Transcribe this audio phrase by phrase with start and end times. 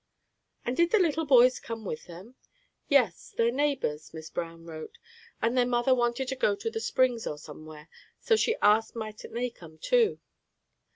[0.65, 2.33] "And did the little boys come with them?"
[2.87, 3.35] "Yes.
[3.37, 4.97] They're neighbors, Miss' Brown wrote,
[5.43, 7.87] and their mother wanted to go to the Springs, or somewhere,
[8.19, 10.19] so she asked mightn't they come, too.